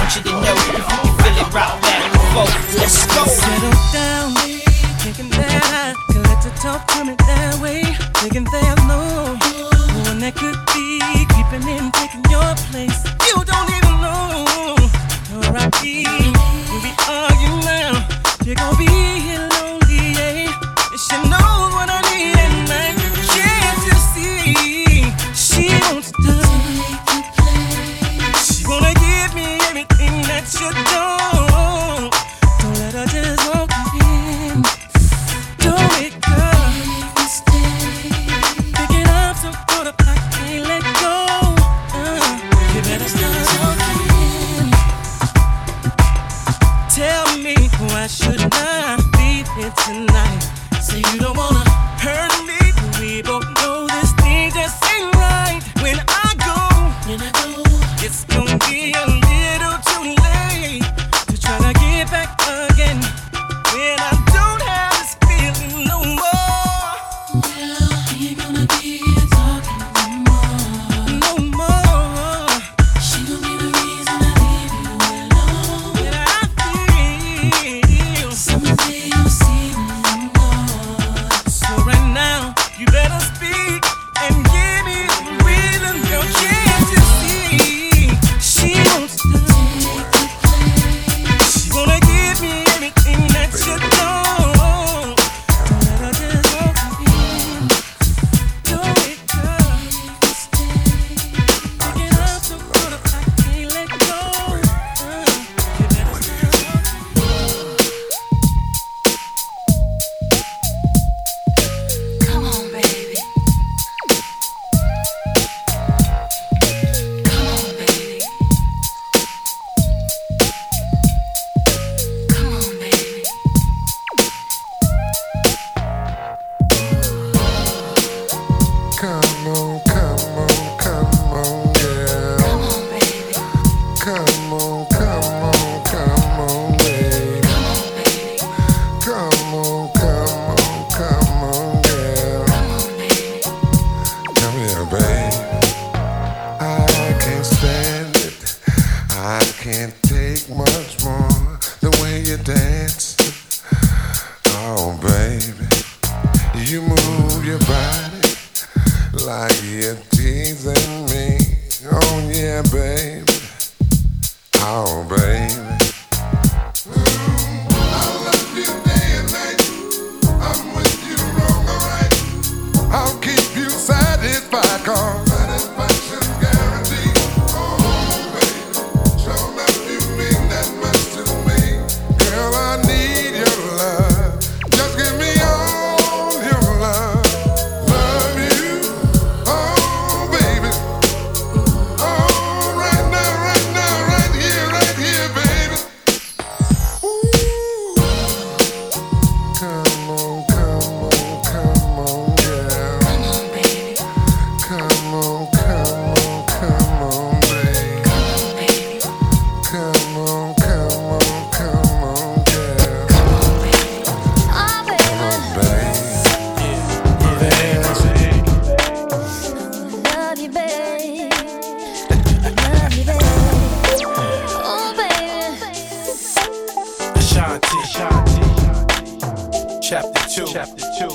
want 0.00 0.16
you 0.16 0.22
to 0.22 0.32
know 0.32 0.54
if 0.56 0.66
you 0.66 0.82
can 0.82 1.06
feel 1.20 1.36
it 1.36 1.48
right 1.52 1.76
back 1.84 2.00
and 2.08 2.24
forth. 2.32 2.78
Let's 2.80 3.04
go. 3.12 3.22
Settle 3.28 3.76
down, 3.92 4.32
taking 5.04 5.28
that 5.36 5.60
high. 5.72 5.94
Collect 6.12 6.46
a 6.46 6.52
talk 6.62 6.88
coming 6.88 7.16
that 7.16 7.60
way. 7.60 7.84
Taking 8.14 8.44
that 8.44 8.76
low. 8.88 9.36
No 9.94 10.10
one 10.10 10.18
that 10.20 10.34
could 10.34 10.56
be 10.72 11.00
keeping 11.36 11.64
in, 11.68 11.92
taking 11.92 12.24
your 12.32 12.50
place. 12.72 12.98
You 13.28 13.44
don't 13.44 13.70
even 13.76 13.96
know 14.00 14.76
where 15.36 15.56
I 15.60 15.68
be. 15.82 16.49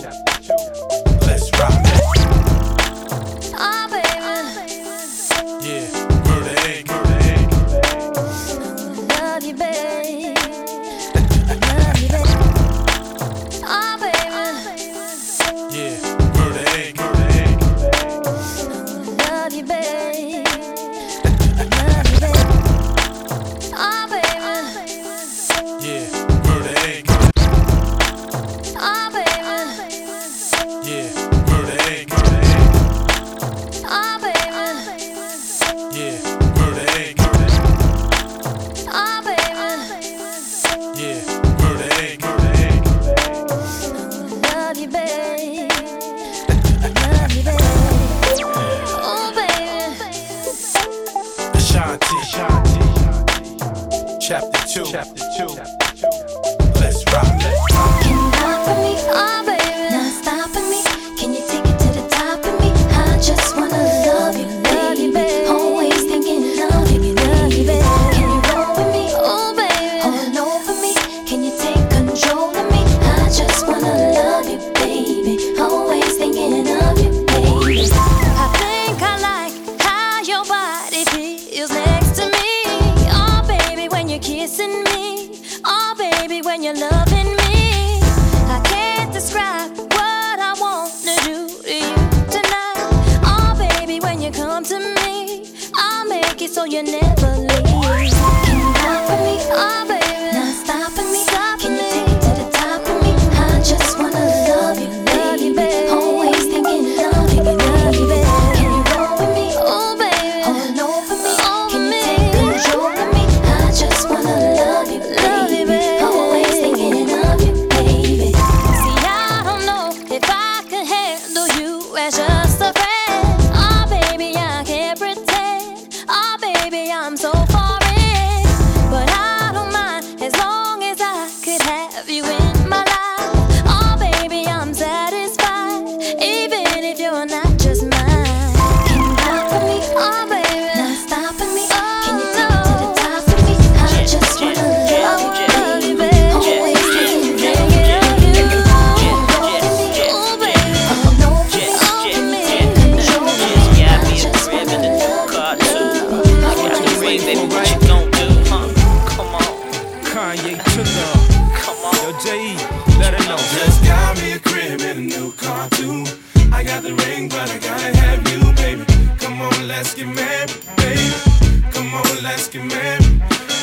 Let's 0.04 1.50
rock. 1.58 1.85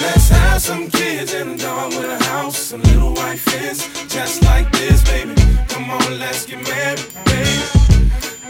Let's 0.03 0.29
have 0.31 0.61
some 0.61 0.91
kids 0.91 1.33
and 1.33 1.53
a 1.53 1.57
dog 1.57 1.95
with 1.95 2.11
a 2.11 2.25
house, 2.25 2.73
a 2.73 2.77
little 2.77 3.15
white 3.15 3.39
fence, 3.39 3.87
just 4.09 4.43
like 4.43 4.71
this, 4.73 5.01
baby. 5.05 5.35
Come 5.69 5.91
on, 5.91 6.19
let's 6.19 6.45
get 6.45 6.61
married, 6.69 7.07
baby. 7.25 7.63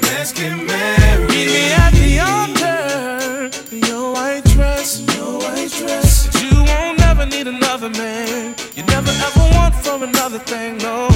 Let's 0.00 0.32
get 0.32 0.56
married. 0.56 1.28
Meet 1.28 1.48
me 1.56 1.64
at 1.84 1.92
the 2.00 2.10
altar, 2.32 3.86
your 3.86 4.14
white 4.14 4.44
dress, 4.54 5.00
your 5.14 5.40
white 5.40 5.70
dress. 5.70 6.26
But 6.26 6.42
you 6.42 6.64
won't 6.64 7.00
ever 7.02 7.26
need 7.26 7.46
another 7.46 7.90
man. 7.90 8.54
You 8.74 8.84
never 8.84 9.10
ever 9.10 9.44
want 9.54 9.74
from 9.74 10.02
another 10.04 10.38
thing, 10.38 10.78
no. 10.78 11.08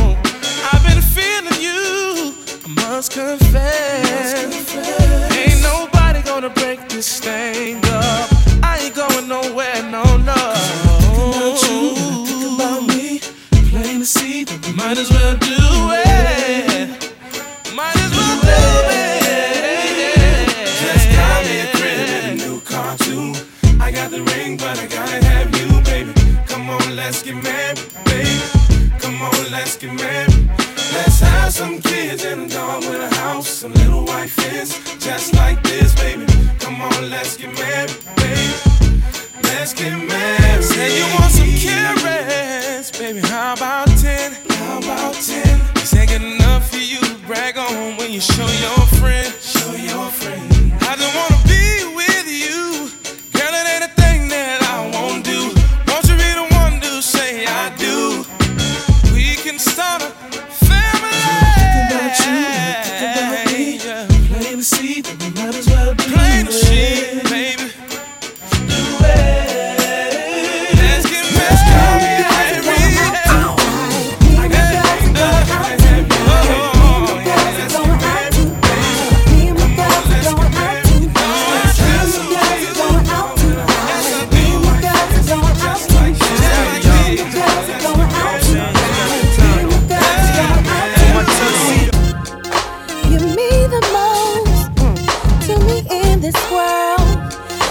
I've 0.70 0.84
been 0.84 1.00
feeling 1.16 1.60
you. 1.62 2.34
I 2.66 2.68
must 2.84 3.10
confess, 3.10 4.44
must 4.44 4.66
confess. 4.66 5.32
ain't 5.32 5.62
nobody 5.62 6.20
gonna 6.20 6.50
break 6.50 6.90
this 6.90 7.20
thing. 7.20 7.85
Might 14.96 15.02
as 15.02 15.10
well 15.10 15.36
do 15.36 15.92
it. 15.92 16.88
Might 17.74 17.96
as 17.96 18.12
well 18.16 18.40
do 18.40 18.62
it. 18.96 20.48
Just 20.80 21.06
got 21.12 21.44
me 21.44 21.56
a 21.60 22.34
new 22.34 22.60
car 22.62 22.96
too. 22.96 23.34
I 23.78 23.92
got 23.92 24.10
the 24.10 24.22
ring, 24.22 24.56
but 24.56 24.78
I 24.78 24.86
gotta 24.86 25.22
have 25.22 25.54
you, 25.54 25.82
baby. 25.82 26.14
Come 26.46 26.70
on, 26.70 26.96
let's 26.96 27.22
get 27.22 27.34
married, 27.34 27.78
baby. 28.06 28.40
Come 28.98 29.20
on, 29.20 29.52
let's 29.52 29.76
get 29.76 29.92
married. 29.92 30.32
Let's 30.94 31.20
have 31.20 31.52
some 31.52 31.78
kids 31.82 32.24
and 32.24 32.50
a 32.50 32.54
dog 32.54 32.82
with 32.84 33.12
a 33.12 33.14
house, 33.16 33.64
little 33.64 34.06
white 34.06 34.30
just 34.30 35.34
like 35.34 35.62
this, 35.62 35.94
baby. 35.96 36.24
Come 36.58 36.80
on, 36.80 37.10
let's 37.10 37.36
get 37.36 37.52
married, 37.52 37.94
baby. 38.16 38.54
Let's 39.42 39.74
get 39.74 39.92
married. 39.92 40.64
Say 40.64 40.96
you 40.96 41.04
want 41.12 41.32
some 41.32 41.52
carats. 41.52 42.15
Baby, 42.98 43.20
how 43.20 43.52
about 43.52 43.88
10? 43.88 44.32
How 44.48 44.78
about 44.78 45.12
10? 45.12 45.60
Is 45.82 45.90
that 45.90 46.08
good 46.08 46.22
enough 46.22 46.70
for 46.70 46.78
you 46.78 46.98
to 46.98 47.14
brag 47.26 47.58
on 47.58 47.98
when 47.98 48.10
you 48.10 48.20
show 48.20 48.46
your 48.46 48.86
friend? 48.96 49.34
Show 49.38 49.72
your 49.72 50.08
friend. 50.08 50.72
I 50.80 50.96
don't 50.96 51.14
wanna 51.14 51.35
in 96.16 96.22
this 96.22 96.50
world. 96.50 97.00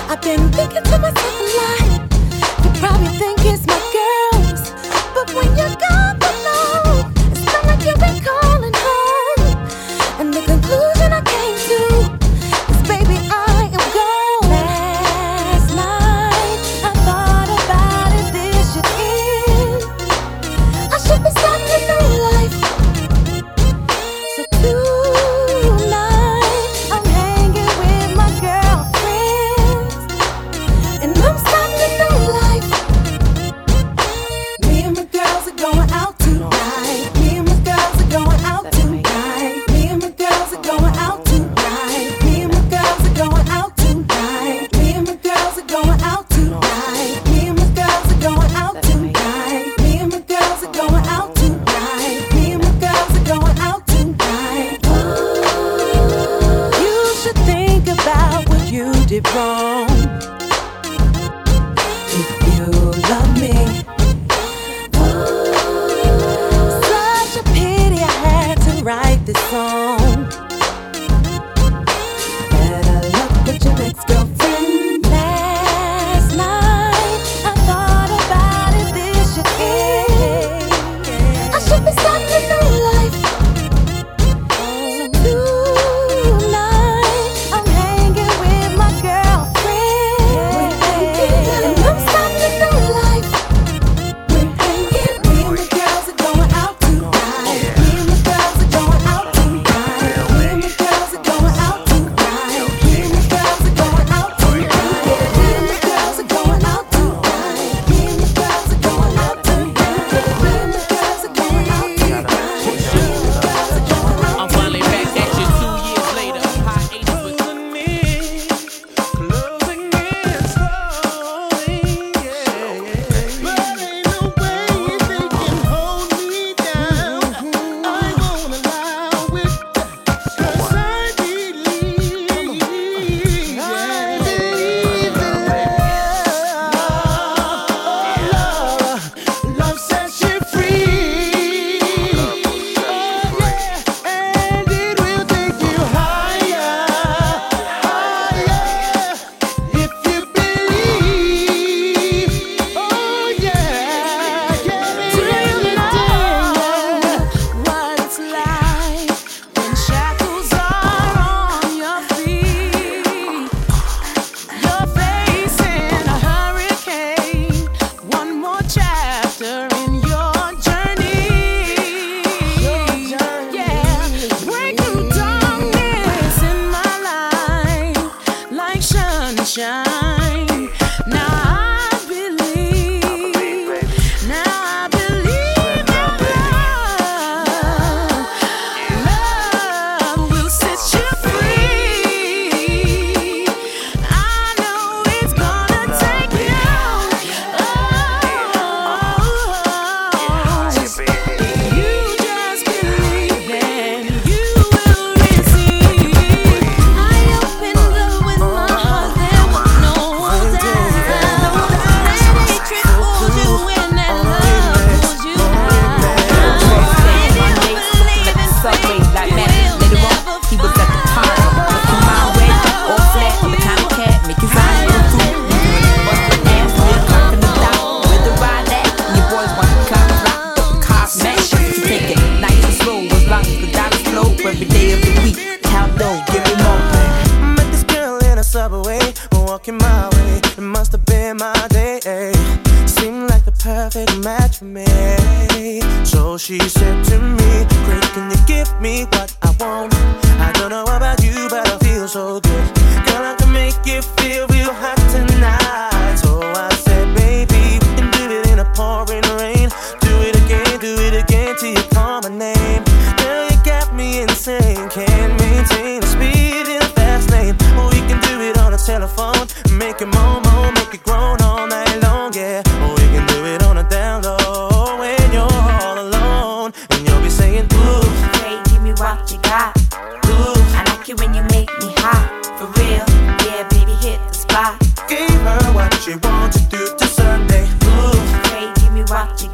I've 0.10 0.22
been 0.22 0.52
thinking 0.52 0.84
to 0.84 0.98
myself 1.00 1.42
a 1.42 1.48
lot. 1.60 2.14
You 2.64 2.70
probably 2.80 3.18
think 3.18 3.40
it's 3.46 3.66
my 3.66 3.85
did 59.08 59.28
wrong. 59.36 60.35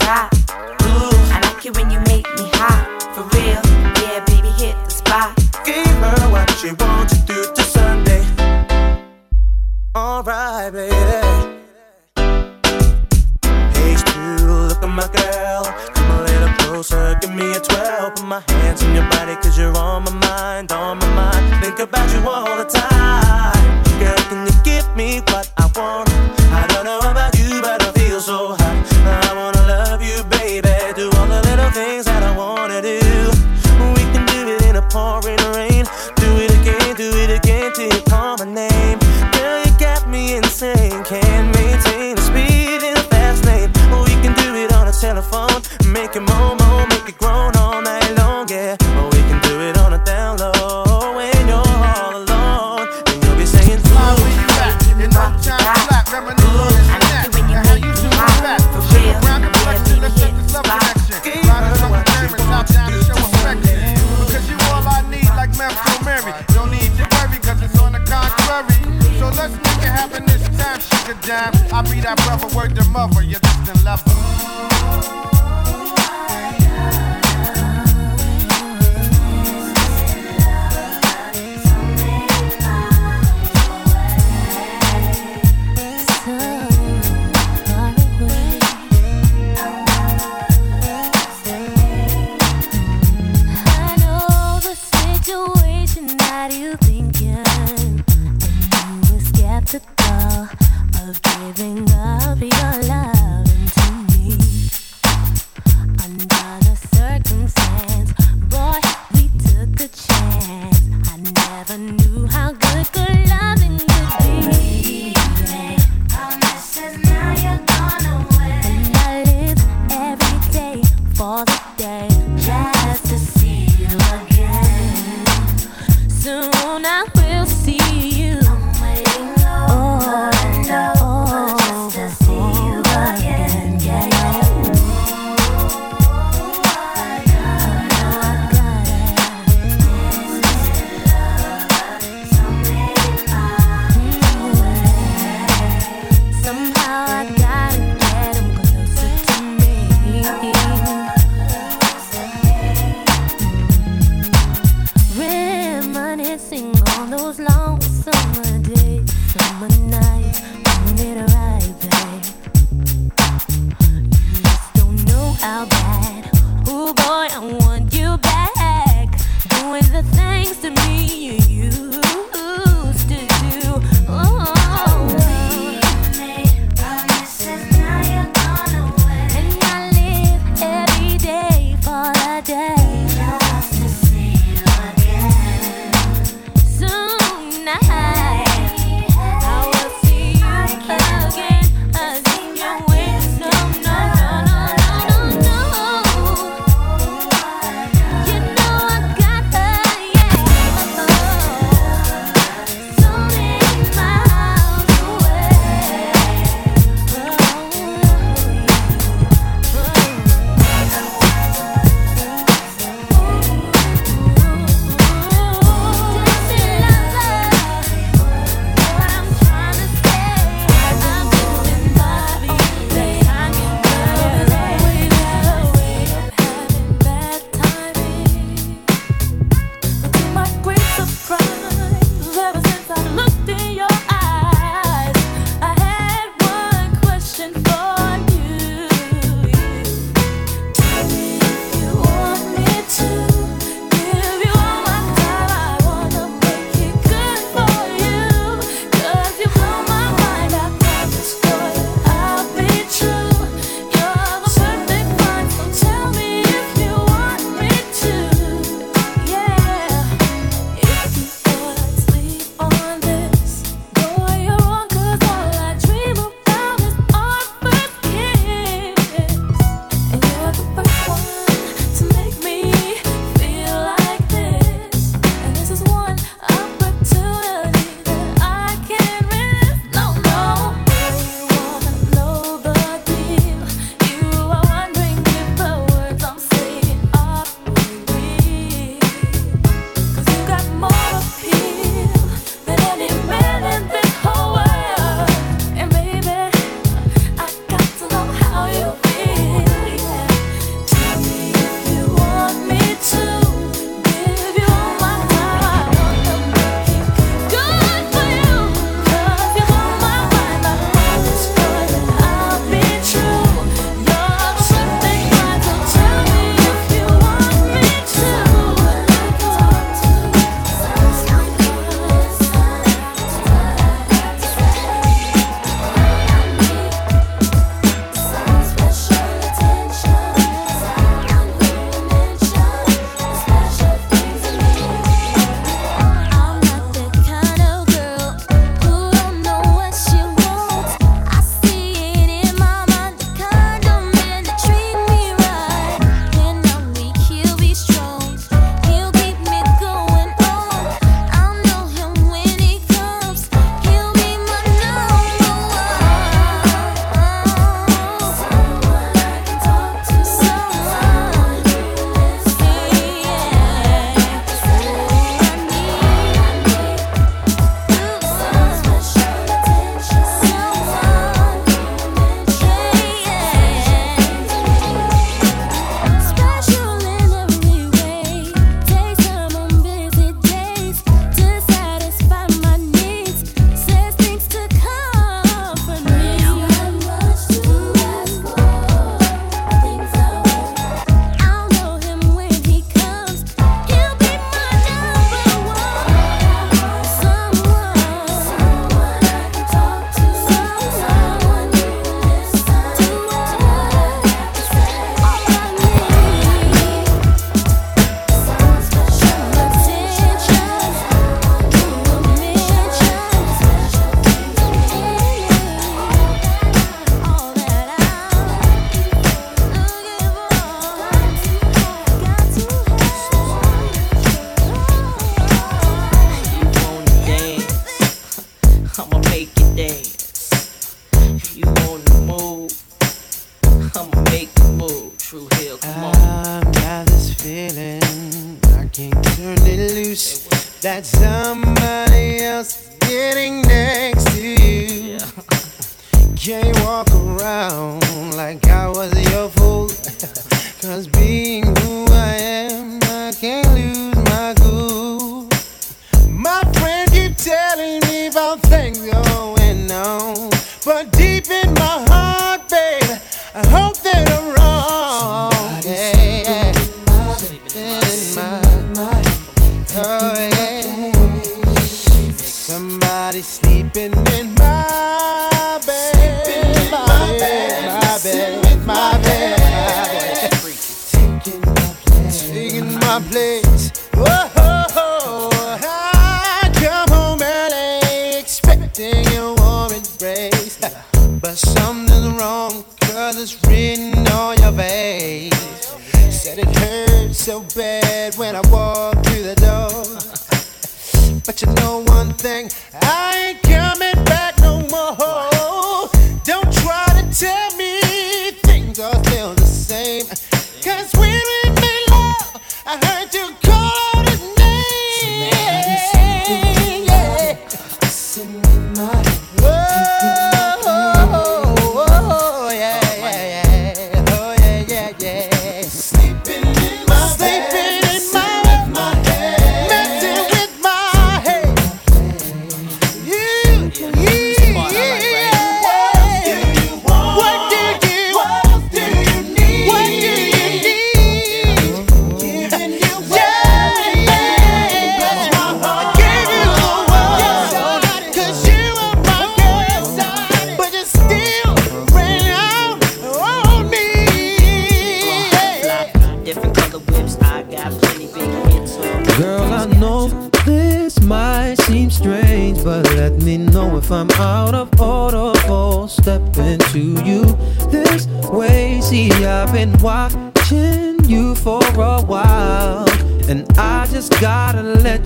Me 0.01 0.40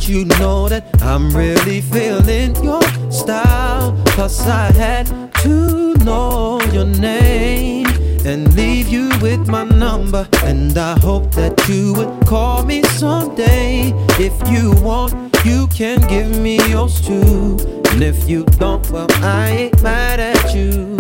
you 0.08 0.26
know 0.40 0.70
that 0.70 1.02
I'm 1.02 1.36
really 1.36 1.82
feeling 1.82 2.56
your 2.64 2.82
style. 3.12 4.00
Plus, 4.08 4.46
I 4.46 4.72
had 4.74 5.08
to 5.42 5.96
know 5.96 6.62
your 6.72 6.86
name 6.86 7.88
and 8.26 8.54
leave 8.56 8.88
you 8.88 9.10
with 9.22 9.48
my 9.48 9.64
number. 9.64 10.28
And 10.44 10.78
I 10.78 11.00
hope 11.00 11.32
that 11.32 11.68
you 11.68 11.94
would 11.94 12.28
call 12.28 12.64
me 12.64 12.84
someday. 12.84 13.94
If 14.20 14.34
you 14.50 14.74
want, 14.84 15.14
you 15.44 15.68
can 15.68 16.02
give 16.08 16.40
me 16.40 16.58
yours 16.70 17.02
too. 17.02 17.58
And 17.92 18.04
if 18.04 18.30
you 18.30 18.44
don't, 18.60 18.88
well, 18.92 19.08
I 19.24 19.50
ain't 19.50 19.82
mad 19.82 20.20
at 20.20 20.54
you. 20.54 20.98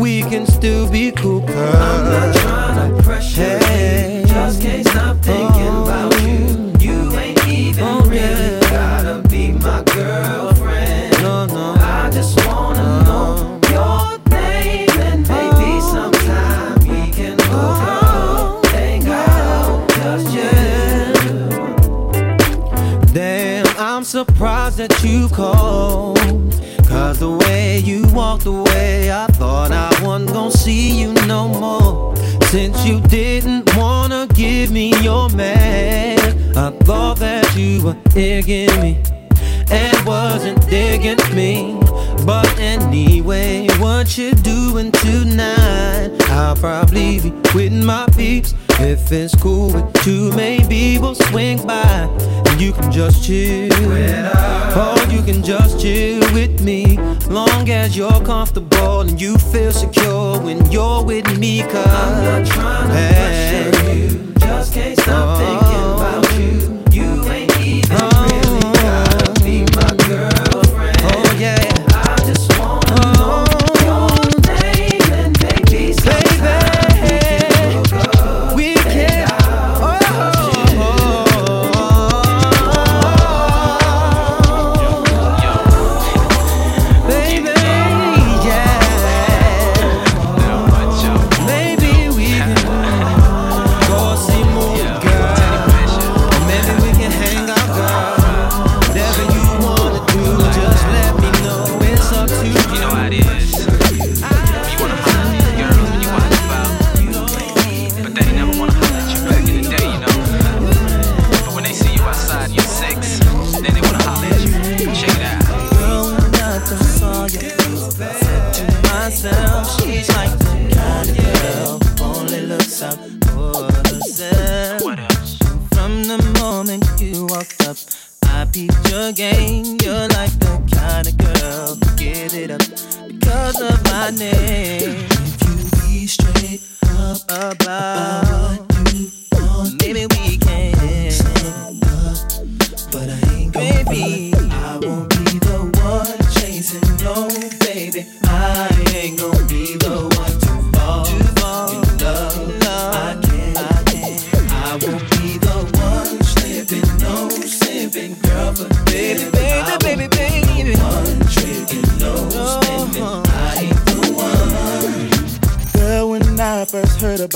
We 0.00 0.22
can 0.22 0.46
still 0.46 0.88
be 0.90 1.10
cool. 1.12 1.40
Girl. 1.40 1.76
I'm 1.76 2.04
not 2.04 2.36
trying 2.36 2.96
to 2.96 3.02
pressure 3.02 3.58
hey. 3.58 4.20
you. 4.20 4.26
Just 4.26 4.62
can't 4.62 4.86
stop 4.86 5.16
thinking 5.18 5.68
oh. 5.68 5.82
about 5.82 6.22
you 6.22 6.69
oh, 7.82 8.02
really 8.08 8.60
No, 11.22 11.46
no. 11.46 11.74
I 11.78 12.10
just 12.12 12.36
wanna 12.46 13.02
know 13.04 13.60
your 13.70 14.18
name 14.30 14.90
and 14.90 15.28
maybe 15.28 15.80
oh. 15.80 15.90
sometime 15.92 16.78
we 16.88 17.10
can 17.12 17.38
hook 17.38 17.82
up, 17.88 18.62
just. 19.96 20.26
Damn, 23.14 23.66
I'm 23.78 24.04
surprised 24.04 24.78
that 24.78 25.02
you 25.02 25.28
called. 25.28 26.18
Cause 26.86 27.20
the 27.20 27.30
way 27.30 27.78
you 27.78 28.04
walked 28.08 28.46
away, 28.46 29.12
I 29.12 29.26
thought 29.28 29.70
I 29.70 29.90
wasn't 30.02 30.32
gonna 30.32 30.50
see 30.50 31.00
you 31.00 31.12
no 31.26 31.48
more. 31.48 32.16
Since 32.46 32.84
you 32.84 33.00
didn't 33.02 33.76
wanna 33.76 34.26
give 34.34 34.72
me 34.72 34.92
your 35.02 35.28
man 35.30 36.09
were 37.90 38.10
digging 38.10 38.80
me 38.80 38.98
and 39.70 40.06
wasn't 40.06 40.60
digging 40.68 41.18
me. 41.34 41.78
But 42.24 42.58
anyway, 42.58 43.66
what 43.78 44.16
you 44.16 44.32
doing 44.32 44.92
tonight? 44.92 46.10
I'll 46.28 46.56
probably 46.56 47.20
be 47.20 47.30
with 47.54 47.72
my 47.72 48.06
peeps. 48.16 48.54
If 48.78 49.10
it's 49.12 49.34
cool 49.34 49.72
with 49.72 50.06
you, 50.06 50.32
maybe 50.32 50.98
we'll 50.98 51.14
swing 51.14 51.66
by. 51.66 52.08
And 52.46 52.60
you 52.60 52.72
can 52.72 52.92
just 52.92 53.24
chill. 53.24 53.72
Or 53.82 55.12
you 55.12 55.22
can 55.22 55.42
just 55.42 55.80
chill 55.80 56.20
with 56.32 56.60
me. 56.62 56.96
Long 57.28 57.68
as 57.70 57.96
you're 57.96 58.24
comfortable 58.24 59.00
and 59.00 59.20
you 59.20 59.36
feel 59.38 59.72
secure 59.72 60.40
when 60.40 60.70
you're 60.70 61.02
with 61.04 61.38
me. 61.38 61.62
Cause 61.62 61.86
I'm 61.86 62.24
not 62.24 62.46
trying 62.46 62.88
to 62.88 63.72
pressure 63.72 63.94
you. 63.94 64.34
Just 64.38 64.74
can't 64.74 64.98
stop 64.98 65.38
oh. 65.40 65.42
thinking 65.42 65.94
about 65.94 66.40
you. 66.40 66.79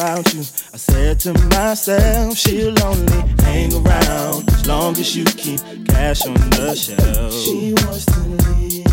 You. 0.04 0.40
I 0.72 0.76
said 0.76 1.20
to 1.20 1.32
myself, 1.48 2.36
she'll 2.36 2.82
only 2.84 3.20
hang 3.42 3.72
around 3.72 4.50
as 4.50 4.66
long 4.66 4.92
as 4.98 5.16
you 5.16 5.24
keep 5.24 5.60
cash 5.88 6.26
on 6.26 6.34
the 6.34 6.74
shelf. 6.74 7.32
She 7.32 7.72
wants 7.72 8.04
to 8.06 8.20
live 8.20 8.84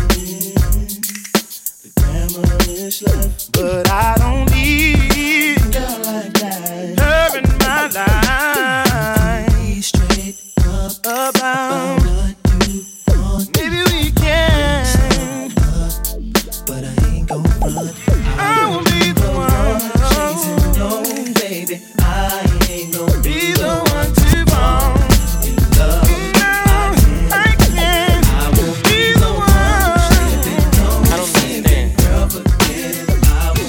the 1.82 1.90
glamorous 1.96 3.02
life, 3.02 3.48
but 3.52 3.90
I 3.90 4.14
don't 4.18 4.50
need 4.52 5.11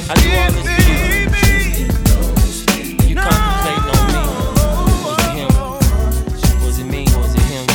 I 0.09 0.15
do 0.15 0.29
all 0.35 0.51
this 0.51 0.67
for 0.67 0.81
you. 0.83 1.09
You 3.07 3.15
contemplating 3.15 3.87
on 3.89 4.03
me. 4.07 4.13
Was 5.05 5.19
it 5.23 5.31
him? 5.39 5.51
Was 6.65 6.77
it 6.79 6.85
me? 6.85 7.03
Was 7.15 7.33
it 7.35 7.41
him? 7.53 7.65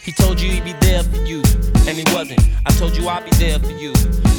he 0.02 0.12
told 0.12 0.40
you 0.40 0.50
he'd 0.50 0.64
be 0.64 0.74
there 0.74 1.02
for 1.02 1.16
you, 1.22 1.42
and 1.88 1.96
he 1.96 2.04
wasn't. 2.14 2.40
I 2.66 2.70
told 2.72 2.94
you 2.96 3.08
I'd 3.08 3.24
be 3.24 3.30
there 3.38 3.58
for 3.58 3.72
you, 3.72 3.92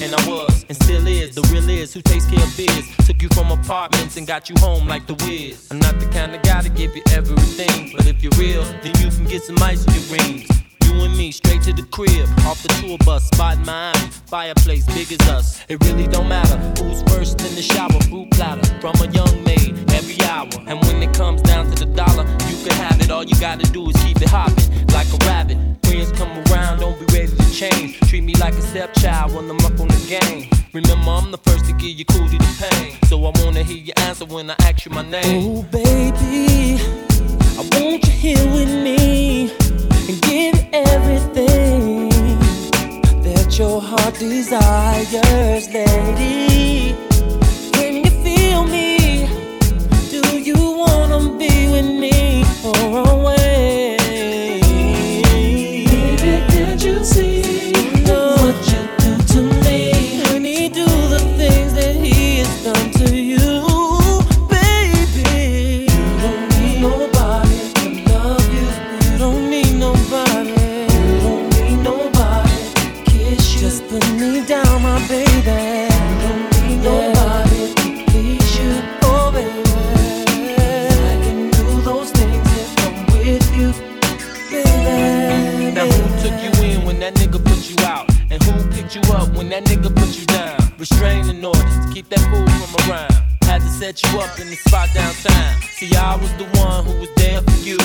and 0.03 0.13
I 0.13 0.27
was, 0.27 0.65
and 0.69 0.77
still 0.83 1.07
is. 1.07 1.33
The 1.33 1.41
real 1.51 1.67
is 1.69 1.93
who 1.93 2.01
takes 2.01 2.27
care 2.27 2.43
of 2.43 2.55
biz. 2.55 2.87
Took 3.07 3.21
you 3.23 3.29
from 3.29 3.49
apartments 3.51 4.17
and 4.17 4.27
got 4.27 4.49
you 4.49 4.55
home 4.59 4.87
like 4.87 5.07
the 5.07 5.15
Wiz. 5.25 5.67
I'm 5.71 5.79
not 5.79 5.99
the 5.99 6.05
kind 6.07 6.35
of 6.35 6.43
guy 6.43 6.61
to 6.61 6.69
give 6.69 6.95
you 6.95 7.01
everything, 7.11 7.91
but 7.97 8.05
if 8.05 8.21
you're 8.21 8.37
real, 8.37 8.63
then 8.83 8.93
you 8.99 9.09
can 9.09 9.25
get 9.25 9.43
some 9.43 9.57
ice 9.63 9.83
in 9.85 9.93
your 9.93 10.03
rings. 10.19 10.61
You 10.91 11.03
and 11.03 11.17
me 11.17 11.31
straight 11.31 11.61
to 11.63 11.71
the 11.71 11.83
crib, 11.83 12.27
off 12.39 12.61
the 12.63 12.67
tour 12.81 12.97
bus, 13.05 13.25
spot 13.27 13.55
in 13.55 13.65
Miami, 13.65 14.09
fireplace 14.25 14.85
big 14.87 15.09
as 15.09 15.29
us. 15.29 15.63
It 15.69 15.81
really 15.85 16.05
don't 16.05 16.27
matter 16.27 16.57
who's 16.83 17.01
first 17.03 17.39
in 17.47 17.55
the 17.55 17.61
shower, 17.61 17.97
fruit 18.09 18.29
platter 18.31 18.67
from 18.81 18.95
a 18.99 19.09
young 19.11 19.41
maid 19.45 19.71
every 19.93 20.19
hour. 20.25 20.49
And 20.67 20.81
when 20.81 21.01
it 21.01 21.13
comes 21.13 21.41
down 21.43 21.71
to 21.71 21.85
the 21.85 21.85
dollar, 21.85 22.23
you 22.49 22.57
can 22.65 22.73
have 22.73 22.99
it. 22.99 23.09
All 23.09 23.23
you 23.23 23.39
gotta 23.39 23.71
do 23.71 23.89
is 23.89 23.95
keep 24.03 24.21
it 24.21 24.27
hopping 24.27 24.85
like 24.87 25.07
a 25.13 25.17
rabbit. 25.25 25.57
Friends 25.85 26.11
come 26.11 26.31
around, 26.51 26.79
don't 26.79 26.99
be 26.99 27.05
ready 27.15 27.33
to 27.37 27.51
change. 27.53 27.97
Treat 28.09 28.25
me 28.25 28.35
like 28.35 28.55
a 28.55 28.61
stepchild 28.61 29.33
when 29.33 29.49
I'm 29.49 29.63
up 29.63 29.79
on 29.79 29.87
the 29.87 30.19
game. 30.19 30.49
Remember, 30.73 31.09
I'm 31.09 31.31
the 31.31 31.37
first 31.37 31.65
to 31.65 31.73
give 31.73 31.97
you 31.97 32.03
cootie 32.03 32.37
the 32.37 32.67
pain. 32.69 32.97
So 33.07 33.23
I 33.23 33.31
wanna 33.41 33.63
hear 33.63 33.77
your 33.77 33.95
answer 33.99 34.25
when 34.25 34.51
I 34.51 34.55
ask 34.59 34.83
you 34.85 34.91
my 34.91 35.03
name. 35.03 35.57
Oh, 35.57 35.63
baby, 35.71 36.83
I 37.57 37.61
want 37.79 38.05
you 38.05 38.11
here 38.11 38.45
with 38.51 38.83
me 38.83 39.60
and 40.11 40.21
give 40.23 40.67
everything 40.73 42.09
that 43.23 43.57
your 43.57 43.81
heart 43.81 44.13
desires, 44.15 45.69
lady. 45.73 47.10
Was 96.21 96.33
the 96.37 96.45
one 96.59 96.85
who 96.85 96.93
was 96.99 97.09
there 97.15 97.41
for 97.41 97.59
you. 97.67 97.77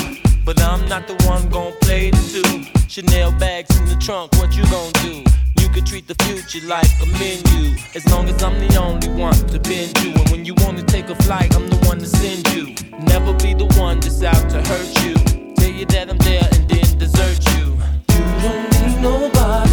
But 0.44 0.60
I'm 0.62 0.86
not 0.88 1.08
the 1.08 1.16
one 1.26 1.48
gon' 1.48 1.72
play 1.80 2.10
the 2.10 2.22
two. 2.32 2.86
Chanel 2.88 3.32
bags 3.32 3.76
in 3.78 3.86
the 3.86 3.96
trunk, 3.96 4.32
what 4.38 4.54
you 4.56 4.64
gon' 4.70 4.92
do? 5.02 5.24
You 5.60 5.68
could 5.70 5.86
treat 5.86 6.06
the 6.06 6.14
future 6.24 6.64
like 6.66 6.88
a 7.02 7.06
menu. 7.18 7.76
As 7.94 8.06
long 8.12 8.28
as 8.28 8.42
I'm 8.42 8.56
the 8.60 8.76
only 8.76 9.08
one 9.08 9.34
to 9.52 9.58
bend 9.58 9.98
you. 10.02 10.12
And 10.12 10.28
when 10.30 10.44
you 10.44 10.54
wanna 10.58 10.82
take 10.82 11.08
a 11.08 11.16
flight, 11.24 11.56
I'm 11.56 11.68
the 11.68 11.80
one 11.88 11.98
to 11.98 12.06
send 12.06 12.46
you. 12.54 12.74
Never 13.00 13.32
be 13.34 13.54
the 13.54 13.66
one 13.80 14.00
that's 14.00 14.22
out 14.22 14.48
to 14.50 14.62
hurt 14.70 14.90
you. 15.04 15.14
Tell 15.56 15.70
you 15.70 15.86
that 15.86 16.10
I'm 16.10 16.18
there 16.18 16.48
and 16.52 16.68
then 16.68 16.98
desert 16.98 17.40
you. 17.56 17.78
You 18.14 18.24
don't 18.42 18.70
need 18.72 19.00
nobody. 19.00 19.65